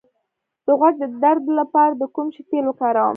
د 0.65 0.67
غوږ 0.79 0.95
د 1.03 1.05
درد 1.23 1.43
لپاره 1.59 1.93
د 2.01 2.03
کوم 2.15 2.27
شي 2.33 2.41
تېل 2.49 2.65
وکاروم؟ 2.67 3.09